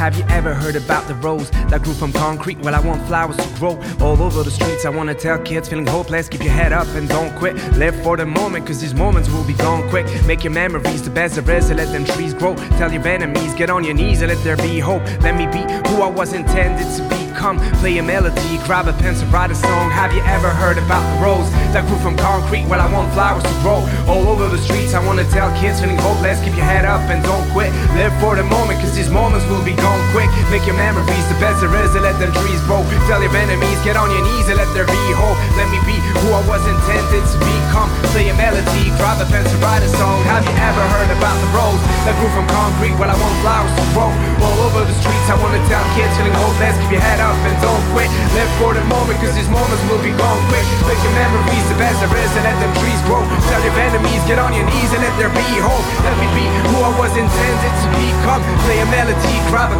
Have 0.00 0.16
you 0.16 0.24
ever 0.30 0.54
heard 0.54 0.76
about 0.76 1.06
the 1.08 1.14
rose 1.16 1.50
that 1.68 1.82
grew 1.82 1.92
from 1.92 2.10
concrete? 2.10 2.58
Well, 2.60 2.74
I 2.74 2.80
want 2.80 3.06
flowers 3.06 3.36
to 3.36 3.58
grow 3.58 3.78
all 4.00 4.22
over 4.22 4.42
the 4.42 4.50
streets. 4.50 4.86
I 4.86 4.88
wanna 4.88 5.14
tell 5.14 5.38
kids 5.38 5.68
feeling 5.68 5.86
hopeless, 5.86 6.26
keep 6.26 6.42
your 6.42 6.54
head 6.54 6.72
up 6.72 6.86
and 6.94 7.06
don't 7.06 7.36
quit. 7.36 7.54
Live 7.76 8.02
for 8.02 8.16
the 8.16 8.24
moment, 8.24 8.66
cause 8.66 8.80
these 8.80 8.94
moments 8.94 9.28
will 9.28 9.44
be 9.44 9.52
gone 9.52 9.86
quick. 9.90 10.06
Make 10.24 10.42
your 10.42 10.54
memories 10.54 11.02
the 11.02 11.10
best 11.10 11.34
there 11.34 11.54
is 11.54 11.68
and 11.68 11.78
let 11.78 11.92
them 11.92 12.06
trees 12.06 12.32
grow. 12.32 12.54
Tell 12.78 12.90
your 12.90 13.06
enemies, 13.06 13.52
get 13.52 13.68
on 13.68 13.84
your 13.84 13.92
knees 13.92 14.22
and 14.22 14.32
let 14.32 14.42
there 14.42 14.56
be 14.56 14.78
hope. 14.78 15.02
Let 15.20 15.36
me 15.36 15.44
be 15.48 15.60
who 15.90 16.00
I 16.00 16.08
was 16.08 16.32
intended 16.32 16.86
to 16.96 17.02
be. 17.10 17.29
Come 17.34 17.58
play 17.80 17.98
a 17.98 18.02
melody, 18.02 18.58
grab 18.66 18.88
a 18.88 18.92
pencil, 18.92 19.26
write 19.28 19.50
a 19.50 19.54
song. 19.54 19.90
Have 19.90 20.12
you 20.12 20.22
ever 20.26 20.50
heard 20.50 20.78
about 20.78 21.02
the 21.14 21.16
rose 21.22 21.48
that 21.72 21.86
grew 21.86 21.98
from 21.98 22.16
concrete? 22.16 22.66
Well, 22.66 22.80
I 22.80 22.90
want 22.90 23.12
flowers 23.12 23.42
to 23.44 23.54
grow 23.62 23.80
all 24.10 24.28
over 24.28 24.48
the 24.48 24.58
streets. 24.58 24.94
I 24.94 25.00
wanna 25.04 25.24
tell 25.30 25.48
kids 25.60 25.80
feeling 25.80 25.98
hopeless, 25.98 26.42
keep 26.42 26.56
your 26.56 26.66
head 26.66 26.84
up 26.84 27.00
and 27.08 27.22
don't 27.22 27.46
quit. 27.50 27.72
Live 27.96 28.12
for 28.20 28.36
the 28.36 28.44
moment, 28.44 28.80
cause 28.80 28.94
these 28.94 29.10
moments 29.10 29.46
will 29.46 29.64
be 29.64 29.74
gone 29.74 30.02
quick. 30.12 30.28
Make 30.50 30.66
your 30.66 30.76
memories 30.76 31.26
the 31.30 31.38
best 31.38 31.60
there 31.60 31.74
is 31.82 31.94
and 31.94 32.02
let 32.02 32.18
them 32.18 32.32
trees 32.42 32.60
grow. 32.68 32.82
Tell 33.06 33.22
your 33.22 33.34
enemies, 33.34 33.78
get 33.82 33.96
on 33.96 34.10
your 34.10 34.22
knees 34.22 34.46
and 34.50 34.58
let 34.58 34.68
there 34.74 34.86
be 34.86 35.02
hope. 35.14 35.38
Let 35.56 35.68
me 35.70 35.78
be 35.86 35.96
who 36.20 36.28
I 36.34 36.42
was 36.46 36.62
intended 36.66 37.24
to 37.24 37.38
be. 37.38 37.60
become. 37.70 37.88
Play 38.10 38.28
a 38.28 38.34
melody, 38.34 38.90
grab 38.98 39.22
a 39.22 39.26
pencil, 39.30 39.54
write 39.62 39.82
a 39.86 39.90
song. 39.94 40.18
Have 40.26 40.42
you 40.42 40.54
ever 40.58 40.82
heard 40.90 41.10
about 41.14 41.38
the 41.38 41.48
rose 41.54 41.80
that 42.02 42.14
grew 42.18 42.30
from 42.34 42.46
concrete? 42.50 42.98
Well, 42.98 43.06
I 43.06 43.14
want 43.14 43.34
flowers 43.46 43.70
to 43.78 43.84
grow 43.94 44.10
all 44.42 44.58
over 44.66 44.82
the 44.82 44.96
streets. 44.98 45.26
I 45.30 45.38
wanna 45.38 45.62
tell 45.70 45.84
kids 45.94 46.10
feeling 46.18 46.34
hopeless, 46.34 46.74
keep 46.82 46.98
your 46.98 47.04
head 47.06 47.19
up 47.20 47.36
and 47.44 47.54
don't 47.60 47.84
quit. 47.92 48.08
Live 48.34 48.50
for 48.58 48.72
the 48.72 48.84
moment, 48.88 49.20
cause 49.20 49.36
these 49.36 49.48
moments 49.52 49.82
will 49.86 50.00
be 50.00 50.12
gone 50.16 50.40
quick. 50.48 50.66
Make 50.88 51.00
your 51.04 51.14
memories 51.14 51.64
the 51.68 51.76
best 51.76 52.00
there 52.00 52.10
is 52.16 52.32
and 52.34 52.44
let 52.48 52.56
them 52.58 52.72
trees 52.80 53.00
grow. 53.06 53.22
Tell 53.52 53.62
your 53.62 53.76
enemies, 53.76 54.20
get 54.24 54.40
on 54.40 54.56
your 54.56 54.66
knees 54.66 54.90
and 54.90 55.04
let 55.04 55.14
there 55.20 55.32
be 55.32 55.46
hope. 55.60 55.86
Let 56.02 56.16
me 56.18 56.26
be 56.34 56.44
who 56.72 56.76
I 56.80 56.90
was 56.96 57.12
intended 57.14 57.72
to 57.84 57.86
become. 57.94 58.42
Play 58.64 58.80
a 58.80 58.88
melody, 58.88 59.36
grab 59.52 59.70
a 59.70 59.78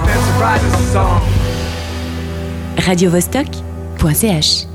Radio 2.87 3.11
Vostok.ch 3.11 4.67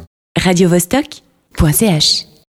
Radio 0.46 0.68
Vostok.ch 0.70 2.35